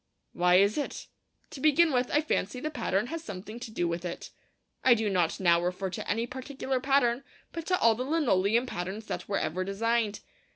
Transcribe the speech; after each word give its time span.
Why 0.33 0.55
is 0.55 0.79
it? 0.79 1.05
To 1.51 1.61
begin 1.61 1.93
with, 1.93 2.09
I 2.09 2.21
fancy 2.21 2.59
the 2.59 2.71
pattern 2.71 3.05
has 3.13 3.23
something 3.23 3.59
to 3.59 3.69
do 3.69 3.87
with 3.87 4.03
it. 4.03 4.31
I 4.83 4.95
do 4.95 5.11
not 5.11 5.39
now 5.39 5.61
refer 5.61 5.91
to 5.91 6.09
any 6.09 6.25
particular 6.25 6.79
pattern; 6.79 7.23
but 7.51 7.67
to 7.67 7.77
all 7.79 7.93
the 7.93 8.01
linoleum 8.03 8.65
patterns 8.65 9.05
that 9.05 9.29
were 9.29 9.37
ever 9.37 9.63
designed. 9.63 10.21